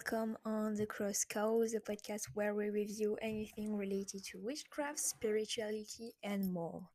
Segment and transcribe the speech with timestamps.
[0.00, 6.12] welcome on the Crow's Caw, the podcast where we review anything related to witchcraft, spirituality,
[6.24, 6.88] and more.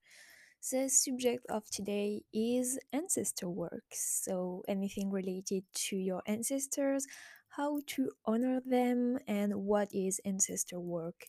[0.71, 3.83] The subject of today is ancestor work.
[3.91, 7.05] So, anything related to your ancestors,
[7.49, 11.27] how to honor them, and what is ancestor work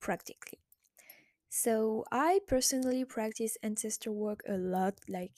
[0.00, 0.58] practically.
[1.48, 5.36] So, I personally practice ancestor work a lot, like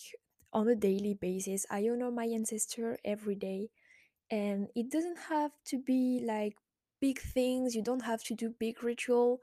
[0.53, 1.67] on a daily basis.
[1.71, 3.69] I honor my ancestor every day
[4.31, 6.57] and it doesn't have to be like
[7.01, 9.41] big things you don't have to do big ritual.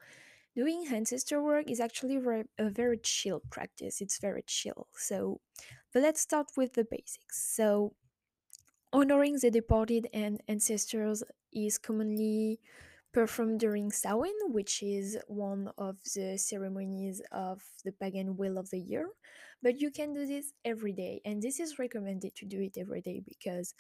[0.56, 2.18] Doing ancestor work is actually
[2.60, 4.88] a very chill practice it's very chill.
[4.96, 5.42] So
[5.94, 7.54] but let's start with the basics.
[7.56, 7.94] So
[8.94, 11.24] honoring the departed and ancestors
[11.54, 12.60] is commonly
[13.14, 18.80] performed during Samhain, which is one of the ceremonies of the pagan wheel of the
[18.80, 19.08] year.
[19.62, 23.02] But you can do this every day, and this is recommended to do it every
[23.02, 23.74] day because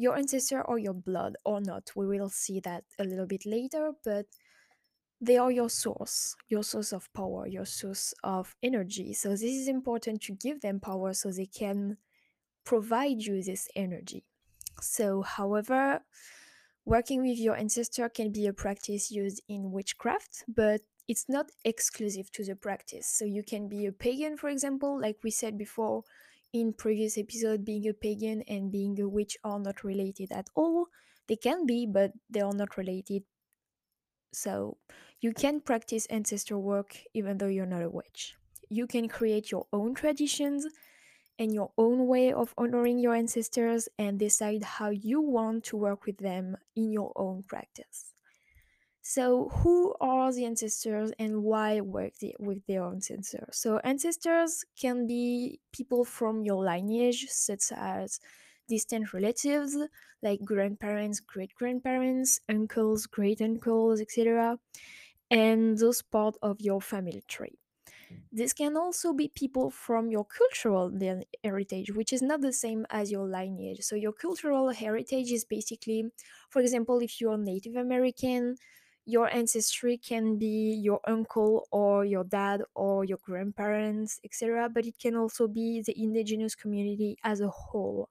[0.00, 1.90] your ancestor or your blood or not.
[1.94, 4.24] We will see that a little bit later, but
[5.20, 9.12] they are your source, your source of power, your source of energy.
[9.12, 11.98] So this is important to give them power so they can
[12.64, 14.24] provide you this energy.
[14.80, 16.00] So, however,
[16.86, 22.32] working with your ancestor can be a practice used in witchcraft, but it's not exclusive
[22.32, 23.06] to the practice.
[23.06, 26.04] So you can be a pagan, for example, like we said before,
[26.52, 30.86] in previous episode being a pagan and being a witch are not related at all.
[31.28, 33.24] They can be but they are not related.
[34.32, 34.76] So
[35.20, 38.36] you can practice ancestor work even though you're not a witch.
[38.68, 40.66] You can create your own traditions
[41.38, 46.04] and your own way of honoring your ancestors and decide how you want to work
[46.06, 48.12] with them in your own practice
[49.02, 53.56] so, who are the ancestors and why work the, with their ancestors?
[53.56, 58.20] So, ancestors can be people from your lineage, such as
[58.68, 59.76] distant relatives
[60.22, 64.58] like grandparents, great grandparents, uncles, great uncles, etc.,
[65.30, 67.58] and those part of your family tree.
[68.12, 68.18] Mm.
[68.32, 70.92] This can also be people from your cultural
[71.42, 73.80] heritage, which is not the same as your lineage.
[73.80, 76.04] So, your cultural heritage is basically,
[76.50, 78.56] for example, if you're Native American,
[79.06, 84.98] your ancestry can be your uncle or your dad or your grandparents, etc., but it
[84.98, 88.08] can also be the indigenous community as a whole.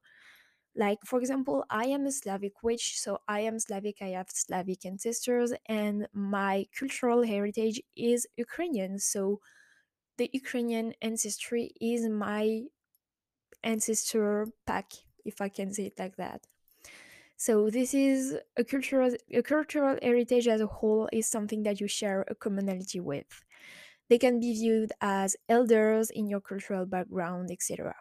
[0.76, 4.86] Like, for example, I am a Slavic witch, so I am Slavic, I have Slavic
[4.86, 8.98] ancestors, and my cultural heritage is Ukrainian.
[8.98, 9.40] So,
[10.16, 12.62] the Ukrainian ancestry is my
[13.62, 14.92] ancestor pack,
[15.24, 16.46] if I can say it like that.
[17.40, 21.88] So this is a cultural a cultural heritage as a whole is something that you
[21.88, 23.30] share a commonality with.
[24.10, 27.96] They can be viewed as elders in your cultural background, etc.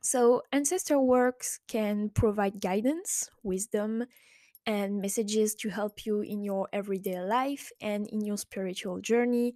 [0.00, 4.06] So ancestor works can provide guidance, wisdom,
[4.66, 9.54] and messages to help you in your everyday life and in your spiritual journey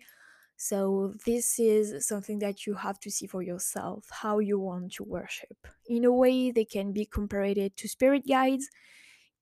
[0.56, 5.04] so, this is something that you have to see for yourself how you want to
[5.04, 5.66] worship.
[5.86, 8.70] In a way, they can be compared to spirit guides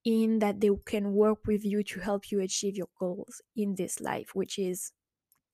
[0.05, 4.01] in that they can work with you to help you achieve your goals in this
[4.01, 4.93] life, which is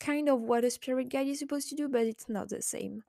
[0.01, 3.05] kind of what a spirit guide is supposed to do, but it's not the same.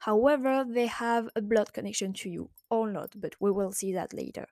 [0.00, 4.12] However, they have a blood connection to you or not, but we will see that
[4.12, 4.46] later.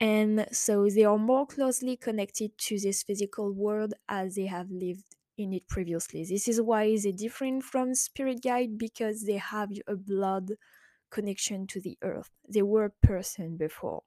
[0.00, 5.15] And so they are more closely connected to this physical world as they have lived
[5.36, 6.24] in it previously.
[6.24, 10.52] This is why they're different from spirit guide because they have a blood
[11.10, 12.30] connection to the earth.
[12.48, 14.02] They were a person before.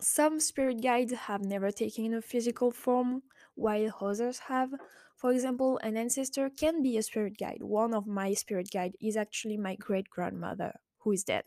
[0.00, 3.22] Some spirit guides have never taken a physical form,
[3.54, 4.70] while others have.
[5.16, 7.62] For example, an ancestor can be a spirit guide.
[7.62, 11.44] One of my spirit guide is actually my great grandmother, who is dead.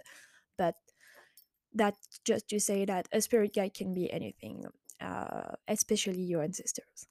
[0.57, 0.75] But
[1.73, 4.63] that's just to say that a spirit guide can be anything,
[5.01, 7.07] uh, especially your ancestors.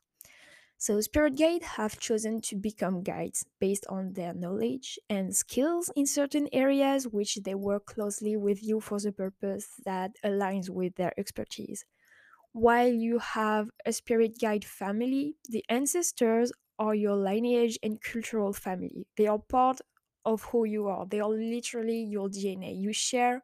[0.79, 6.07] So spirit guides have chosen to become guides based on their knowledge and skills in
[6.07, 11.19] certain areas which they work closely with you for the purpose that aligns with their
[11.19, 11.85] expertise.
[12.53, 19.07] While you have a spirit guide family, the ancestors are your lineage and cultural family.
[19.17, 19.81] They are part
[20.25, 21.07] of who you are.
[21.07, 22.73] They are literally your DNA.
[22.73, 23.43] You share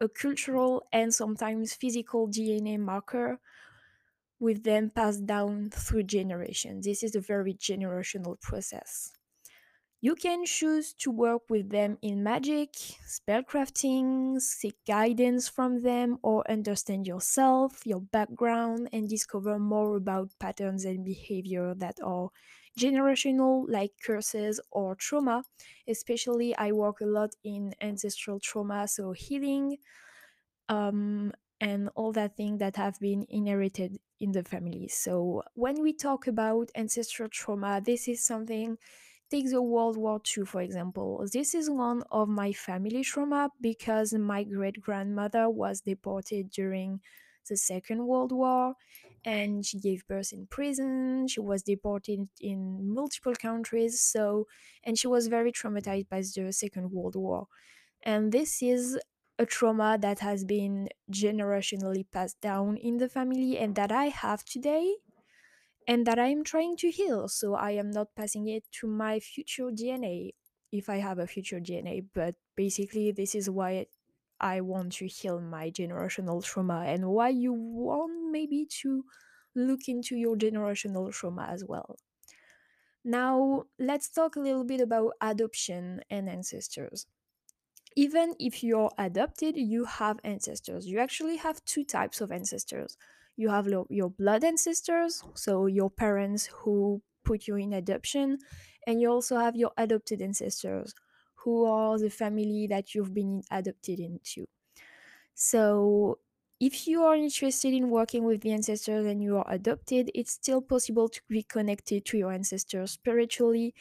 [0.00, 3.40] a cultural and sometimes physical DNA marker
[4.38, 6.84] with them passed down through generations.
[6.86, 9.12] This is a very generational process.
[10.00, 16.48] You can choose to work with them in magic, spellcrafting, seek guidance from them, or
[16.50, 22.28] understand yourself, your background, and discover more about patterns and behavior that are
[22.78, 25.42] generational, like curses or trauma.
[25.88, 29.78] Especially, I work a lot in ancestral trauma, so healing,
[30.68, 34.88] um, and all that thing that have been inherited in the family.
[34.88, 38.78] So when we talk about ancestral trauma, this is something
[39.30, 41.26] take the World War II, for example.
[41.32, 47.00] This is one of my family trauma because my great grandmother was deported during
[47.48, 48.74] the Second World War
[49.24, 51.26] and she gave birth in prison.
[51.28, 54.00] She was deported in multiple countries.
[54.00, 54.46] So,
[54.84, 57.48] and she was very traumatized by the Second World War.
[58.02, 58.98] And this is
[59.38, 64.44] a trauma that has been generationally passed down in the family and that I have
[64.44, 64.96] today
[65.86, 67.28] and that I am trying to heal.
[67.28, 70.34] So I am not passing it to my future DNA
[70.72, 72.00] if I have a future DNA.
[72.00, 73.86] But basically, this is why
[74.40, 79.04] I want to heal my generational trauma and why you want maybe to
[79.54, 81.96] look into your generational trauma as well.
[83.04, 87.06] Now, let's talk a little bit about adoption and ancestors
[87.96, 90.86] even if you're adopted, you have ancestors.
[90.86, 92.96] You actually have two types of ancestors.
[93.36, 98.38] You have lo- your blood ancestors, so your parents who put you in adoption,
[98.86, 100.94] and you also have your adopted ancestors,
[101.36, 104.46] who are the family that you've been adopted into.
[105.34, 106.20] So,
[106.58, 110.62] if you are interested in working with the ancestors and you are adopted, it's still
[110.62, 113.74] possible to be connected to your ancestors spiritually,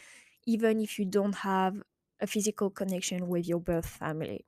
[0.45, 1.81] even if you don't have
[2.21, 4.45] a physical connection with your birth family.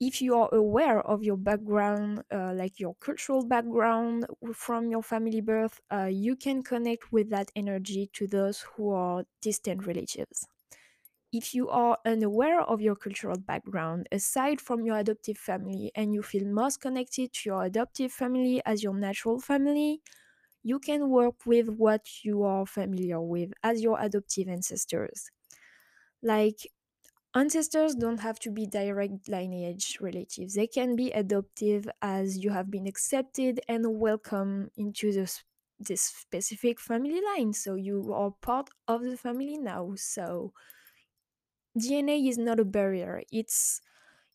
[0.00, 5.40] If you are aware of your background, uh, like your cultural background from your family
[5.40, 10.46] birth, uh, you can connect with that energy to those who are distant relatives.
[11.32, 16.22] If you are unaware of your cultural background, aside from your adoptive family, and you
[16.22, 20.00] feel most connected to your adoptive family as your natural family,
[20.62, 25.30] you can work with what you are familiar with as your adoptive ancestors.
[26.22, 26.66] Like,
[27.34, 32.70] ancestors don't have to be direct lineage relatives, they can be adoptive as you have
[32.70, 35.42] been accepted and welcome into this,
[35.78, 37.52] this specific family line.
[37.52, 39.94] So, you are part of the family now.
[39.96, 40.52] So,
[41.78, 43.22] DNA is not a barrier.
[43.32, 43.80] It's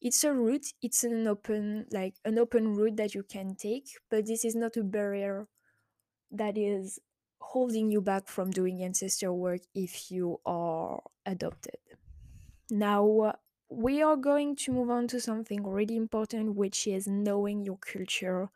[0.01, 0.67] it's a route.
[0.81, 4.77] It's an open like an open route that you can take, but this is not
[4.77, 5.47] a barrier
[6.31, 6.99] that is
[7.41, 11.88] holding you back from doing ancestor work if you are adopted.
[12.71, 13.33] Now
[13.69, 18.49] we are going to move on to something really important, which is knowing your culture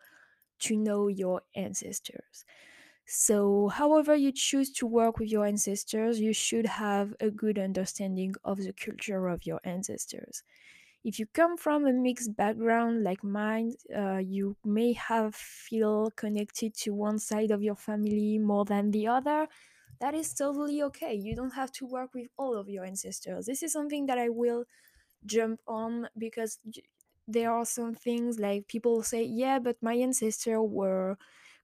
[0.60, 2.46] to know your ancestors.
[3.06, 8.36] So, however, you choose to work with your ancestors, you should have a good understanding
[8.44, 10.44] of the culture of your ancestors.
[11.04, 16.74] If you come from a mixed background like mine, uh, you may have feel connected
[16.84, 19.48] to one side of your family more than the other.
[20.00, 21.14] That is totally okay.
[21.14, 23.46] You don't have to work with all of your ancestors.
[23.46, 24.66] This is something that I will
[25.26, 26.60] jump on because
[27.28, 31.18] there are some things like people say, yeah, but my ancestors were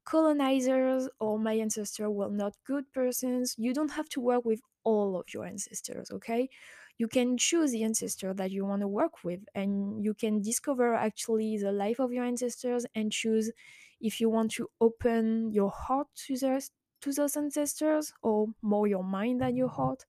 [0.06, 3.56] colonizers or my ancestors were not good persons.
[3.58, 6.50] You don't have to work with all of your ancestors, okay?
[6.98, 10.94] You can choose the ancestor that you want to work with and you can discover
[10.96, 13.52] actually the life of your ancestors and choose
[14.02, 19.04] if you want to open your heart to those to those ancestors or more your
[19.04, 19.82] mind than your mm-hmm.
[19.82, 20.06] heart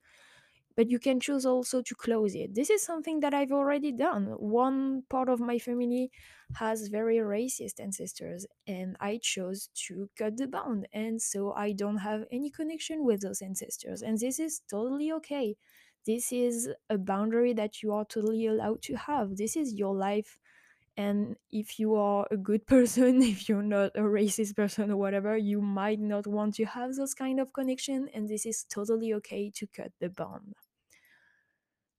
[0.76, 2.54] but you can choose also to close it.
[2.54, 4.26] This is something that I've already done.
[4.38, 6.10] One part of my family
[6.54, 11.98] has very racist ancestors, and I chose to cut the bond, and so I don't
[11.98, 15.56] have any connection with those ancestors, and this is totally okay.
[16.06, 19.36] This is a boundary that you are totally allowed to have.
[19.36, 20.40] This is your life.
[21.00, 25.36] And if you are a good person, if you're not a racist person or whatever,
[25.36, 29.50] you might not want to have those kind of connection, and this is totally okay
[29.58, 30.54] to cut the bond.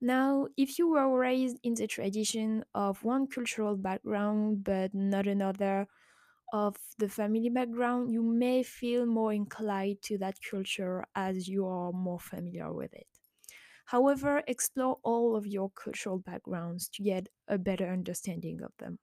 [0.01, 5.87] Now, if you were raised in the tradition of one cultural background but not another
[6.53, 11.93] of the family background, you may feel more inclined to that culture as you are
[11.93, 13.10] more familiar with it.
[13.85, 18.99] However, explore all of your cultural backgrounds to get a better understanding of them.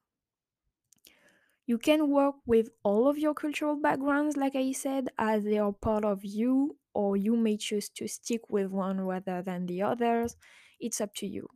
[1.66, 5.72] You can work with all of your cultural backgrounds, like I said, as they are
[5.72, 10.36] part of you, or you may choose to stick with one rather than the others.
[10.80, 11.48] It's up to you.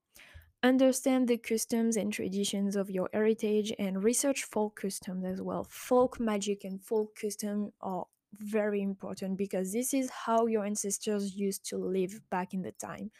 [0.62, 5.64] Understand the customs and traditions of your heritage and research folk customs as well.
[5.64, 11.64] Folk magic and folk custom are very important because this is how your ancestors used
[11.66, 13.10] to live back in the time.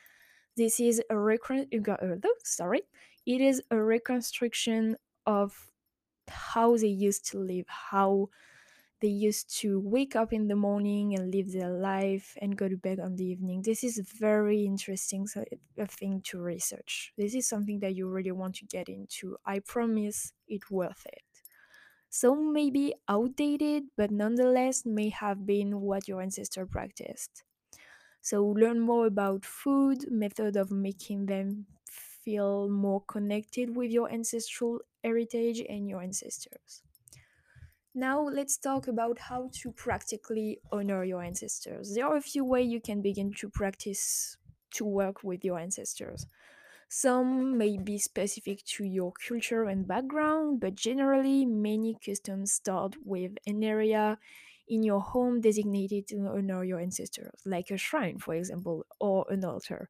[0.57, 2.83] This is a recon- uh, sorry,
[3.26, 5.73] it is a reconstruction of
[6.28, 8.31] how they used to live, how
[9.00, 12.76] they used to wake up in the morning and live their life and go to
[12.76, 13.62] bed on the evening.
[13.62, 15.45] This is very interesting so
[15.76, 17.12] a thing to research.
[17.16, 19.37] This is something that you really want to get into.
[19.45, 21.32] I promise it's worth it.
[22.12, 27.42] Some may be outdated, but nonetheless may have been what your ancestor practiced.
[28.23, 34.83] So learn more about food, method of making them feel more connected with your ancestral
[35.04, 36.83] heritage and your ancestors.
[37.95, 41.95] Now let's talk about how to practically honor your ancestors.
[41.95, 44.37] There are a few ways you can begin to practice
[44.75, 46.26] to work with your ancestors.
[46.95, 53.33] Some may be specific to your culture and background, but generally, many customs start with
[53.47, 54.19] an area
[54.69, 59.43] in your home designated to honor your ancestors, like a shrine, for example, or an
[59.43, 59.89] altar.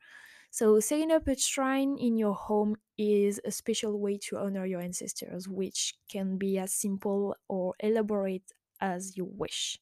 [0.51, 4.81] So, setting up a shrine in your home is a special way to honor your
[4.81, 9.81] ancestors, which can be as simple or elaborate as you wish.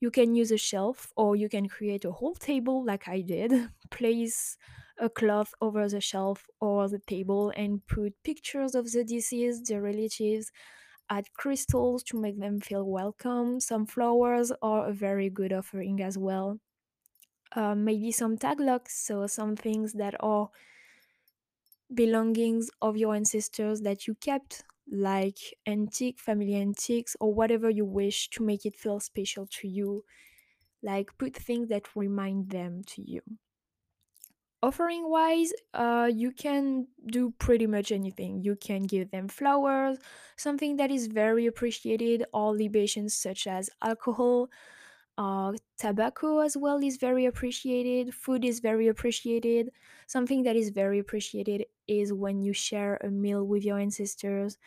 [0.00, 3.52] You can use a shelf or you can create a whole table like I did.
[3.90, 4.58] Place
[5.02, 9.80] a cloth over the shelf or the table and put pictures of the deceased, the
[9.82, 10.52] relatives,
[11.10, 13.60] add crystals to make them feel welcome.
[13.60, 16.60] Some flowers are a very good offering as well.
[17.54, 20.50] Uh, maybe some tag locks, so some things that are
[21.94, 28.28] belongings of your ancestors that you kept, like antique, family antiques, or whatever you wish
[28.30, 30.04] to make it feel special to you.
[30.82, 33.22] Like put things that remind them to you.
[34.62, 38.42] Offering wise, uh, you can do pretty much anything.
[38.42, 39.98] You can give them flowers,
[40.36, 44.48] something that is very appreciated, or libations such as alcohol.
[45.18, 48.14] Uh, tobacco as well is very appreciated.
[48.14, 49.70] Food is very appreciated.
[50.06, 54.58] Something that is very appreciated is when you share a meal with your ancestors.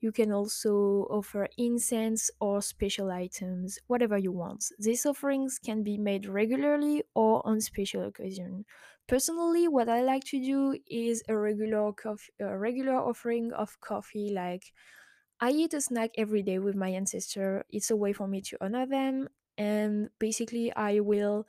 [0.00, 4.64] You can also offer incense or special items, whatever you want.
[4.78, 8.64] These offerings can be made regularly or on special occasion.
[9.06, 14.30] Personally, what I like to do is a regular coffee, a regular offering of coffee.
[14.32, 14.72] Like
[15.40, 17.64] I eat a snack every day with my ancestor.
[17.70, 19.28] It's a way for me to honor them,
[19.58, 21.46] and basically, I will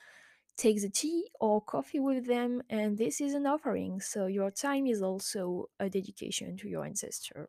[0.57, 4.01] take the tea or coffee with them, and this is an offering.
[4.01, 7.47] So your time is also a dedication to your ancestor.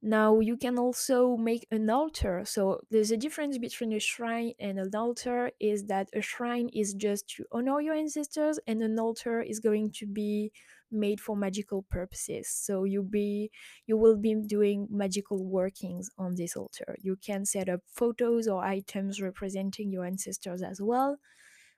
[0.00, 2.42] Now you can also make an altar.
[2.44, 6.94] So there's a difference between a shrine and an altar is that a shrine is
[6.94, 10.52] just to honor your ancestors and an altar is going to be
[10.92, 12.48] made for magical purposes.
[12.48, 13.50] So you be
[13.86, 16.94] you will be doing magical workings on this altar.
[17.00, 21.18] You can set up photos or items representing your ancestors as well.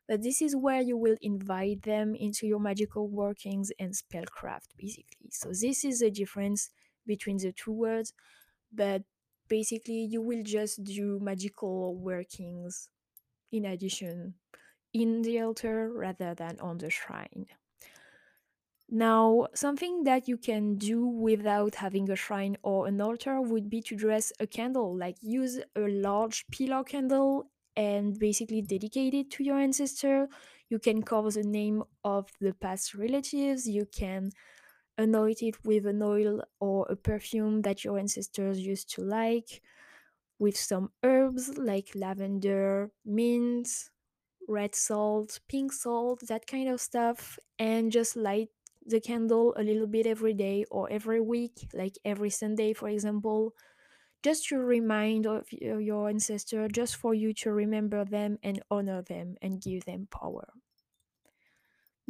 [0.06, 5.30] But this is where you will invite them into your magical workings and spellcraft basically.
[5.30, 6.70] So this is the difference
[7.06, 8.12] between the two words,
[8.72, 9.04] but
[9.48, 12.88] basically you will just do magical workings
[13.52, 14.34] in addition
[14.92, 17.46] in the altar rather than on the shrine.
[18.92, 23.80] Now, something that you can do without having a shrine or an altar would be
[23.82, 29.44] to dress a candle, like use a large pillar candle and basically dedicate it to
[29.44, 30.28] your ancestor.
[30.68, 33.68] You can cover the name of the past relatives.
[33.68, 34.32] You can
[35.00, 39.62] anoint it with an oil or a perfume that your ancestors used to like,
[40.38, 43.68] with some herbs like lavender, mint,
[44.48, 48.48] red salt, pink salt, that kind of stuff, and just light
[48.86, 53.54] the candle a little bit every day or every week, like every Sunday, for example,
[54.22, 59.36] just to remind of your ancestor, just for you to remember them and honor them
[59.42, 60.46] and give them power.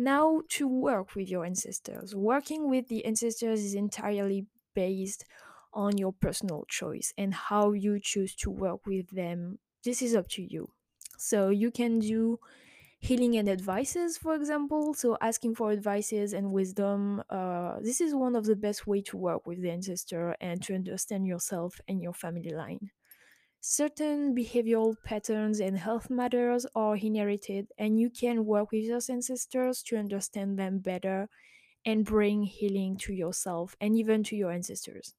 [0.02, 2.14] Now, to work with your ancestors.
[2.14, 5.26] Working with the ancestors is entirely based
[5.74, 9.58] on your personal choice and how you choose to work with them.
[9.84, 10.70] This is up to you.
[11.18, 12.38] So, you can do
[12.98, 14.94] healing and advices, for example.
[14.94, 17.22] So, asking for advices and wisdom.
[17.28, 20.74] Uh, this is one of the best way to work with the ancestor and to
[20.74, 22.90] understand yourself and your family line.
[23.62, 29.82] Certain behavioral patterns and health matters are inherited, and you can work with your ancestors
[29.82, 31.28] to understand them better
[31.84, 35.14] and bring healing to yourself and even to your ancestors.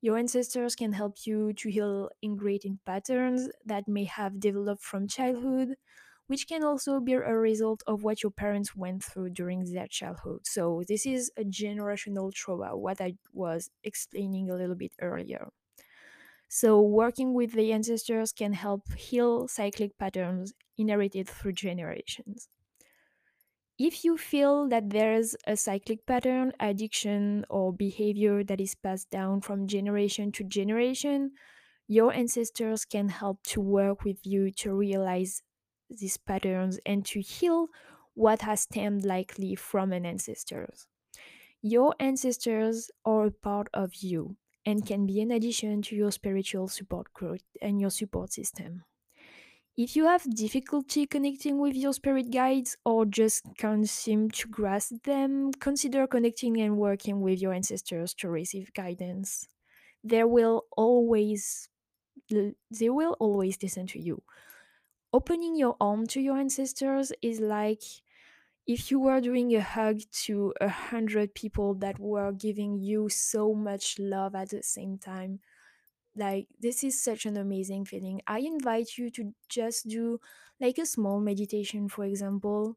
[0.00, 5.76] Your ancestors can help you to heal ingrained patterns that may have developed from childhood,
[6.26, 10.46] which can also be a result of what your parents went through during their childhood.
[10.46, 15.50] So, this is a generational trauma, what I was explaining a little bit earlier.
[16.54, 22.46] So, working with the ancestors can help heal cyclic patterns inherited through generations.
[23.78, 29.40] If you feel that there's a cyclic pattern, addiction, or behavior that is passed down
[29.40, 31.32] from generation to generation,
[31.88, 35.42] your ancestors can help to work with you to realize
[35.88, 37.68] these patterns and to heal
[38.12, 40.86] what has stemmed likely from an ancestors.
[41.62, 46.68] Your ancestors are a part of you and can be an addition to your spiritual
[46.68, 48.84] support group and your support system.
[49.76, 55.04] If you have difficulty connecting with your spirit guides or just can't seem to grasp
[55.04, 59.48] them, consider connecting and working with your ancestors to receive guidance.
[60.04, 61.68] They will always
[62.28, 64.22] they will always listen to you.
[65.12, 67.82] Opening your arm to your ancestors is like
[68.66, 73.54] if you were doing a hug to a hundred people that were giving you so
[73.54, 75.40] much love at the same time
[76.16, 78.20] like this is such an amazing feeling.
[78.26, 80.20] I invite you to just do
[80.60, 82.76] like a small meditation for example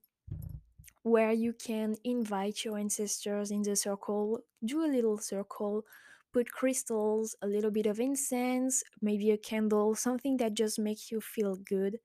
[1.04, 5.86] where you can invite your ancestors in the circle do a little circle
[6.34, 11.22] put crystals a little bit of incense maybe a candle something that just makes you
[11.22, 12.00] feel good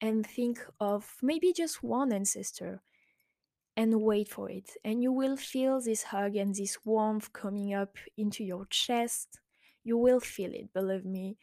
[0.00, 2.82] and think of maybe just one ancestor
[3.78, 4.70] and wait for it.
[4.84, 9.38] And you will feel this hug and this warmth coming up into your chest.
[9.84, 11.36] You will feel it, believe me.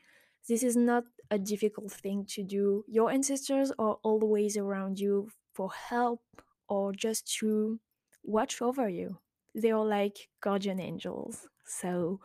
[0.49, 2.83] This is not a difficult thing to do.
[2.89, 6.21] Your ancestors are always around you for help
[6.67, 7.79] or just to
[8.25, 9.17] watch over you.
[9.55, 11.47] They are like guardian angels.
[11.65, 12.19] So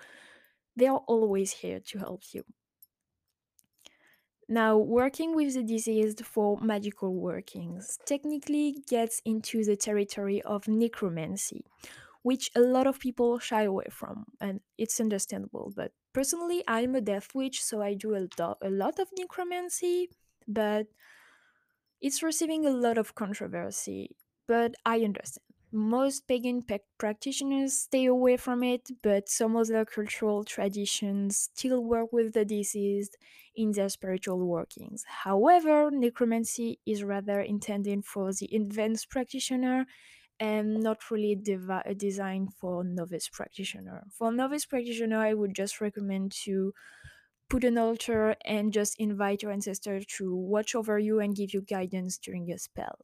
[0.74, 2.44] they are always here to help you.
[4.50, 11.64] Now, working with the deceased for magical workings technically gets into the territory of necromancy,
[12.22, 15.72] which a lot of people shy away from, and it's understandable.
[15.76, 20.08] But personally, I'm a death witch, so I do a, do- a lot of necromancy,
[20.48, 20.88] but
[22.00, 24.16] it's receiving a lot of controversy.
[24.48, 25.49] But I understand.
[25.72, 26.62] Most pagan
[26.98, 33.16] practitioners stay away from it, but some other cultural traditions still work with the deceased
[33.54, 35.04] in their spiritual workings.
[35.06, 39.86] However, necromancy is rather intended for the advanced practitioner
[40.40, 44.06] and not really devi- uh, designed for novice practitioner.
[44.12, 46.74] For novice practitioner, I would just recommend to
[47.48, 51.62] put an altar and just invite your ancestor to watch over you and give you
[51.62, 53.00] guidance during a spell.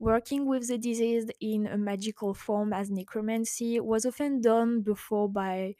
[0.00, 5.76] Working with the deceased in a magical form as necromancy was often done before by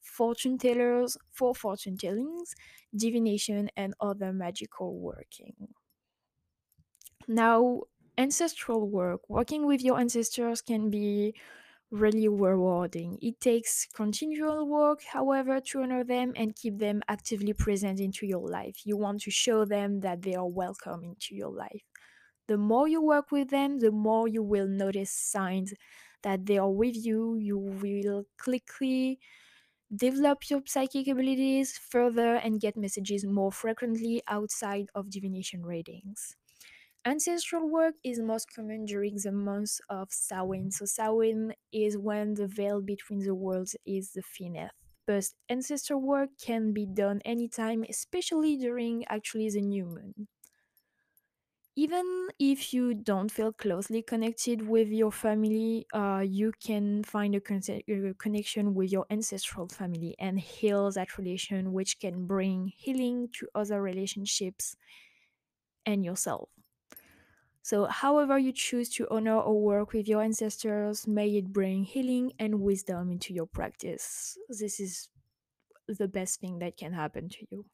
[0.00, 2.54] fortune tellers for fortune tellings,
[2.94, 5.74] divination, and other magical working.
[7.28, 7.84] Now,
[8.18, 11.34] ancestral work, working with your ancestors can be
[11.90, 13.18] really rewarding.
[13.22, 18.48] It takes continual work, however, to honor them and keep them actively present into your
[18.48, 18.86] life.
[18.86, 21.89] You want to show them that they are welcome into your life.
[22.50, 25.72] The more you work with them, the more you will notice signs
[26.22, 27.36] that they are with you.
[27.36, 29.20] You will quickly
[29.94, 36.36] develop your psychic abilities further and get messages more frequently outside of divination readings.
[37.04, 40.70] Ancestral work is most common during the month of Samhain.
[40.70, 44.74] So Samhain is when the veil between the worlds is the thinnest.
[45.06, 50.28] But ancestral work can be done anytime, especially during actually the new moon.
[51.84, 57.40] Even if you don't feel closely connected with your family, uh, you can find a,
[57.40, 63.28] con- a connection with your ancestral family and heal that relation, which can bring healing
[63.32, 64.76] to other relationships
[65.86, 66.50] and yourself.
[67.62, 72.32] So, however you choose to honor or work with your ancestors, may it bring healing
[72.38, 74.36] and wisdom into your practice.
[74.50, 75.08] This is
[75.88, 77.64] the best thing that can happen to you.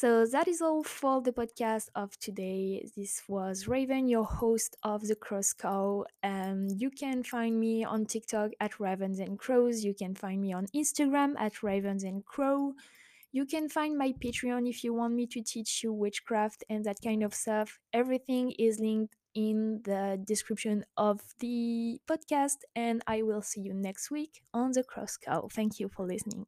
[0.00, 2.88] So, that is all for the podcast of today.
[2.96, 6.04] This was Raven, your host of The Crow's Caw.
[6.22, 9.84] And um, you can find me on TikTok at Ravens and Crows.
[9.84, 12.72] You can find me on Instagram at Ravens and Crow.
[13.30, 17.02] You can find my Patreon if you want me to teach you witchcraft and that
[17.04, 17.78] kind of stuff.
[17.92, 24.10] Everything is linked in the description of the podcast, and I will see you next
[24.10, 25.48] week on the Crow's Caw.
[25.48, 26.46] Thank you for listening.